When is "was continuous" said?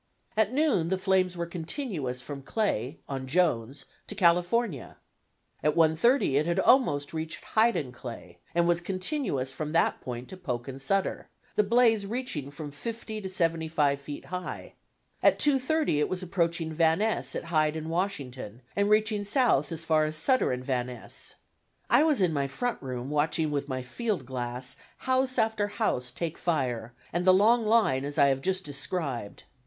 8.67-9.51